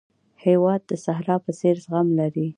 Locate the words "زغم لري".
1.85-2.47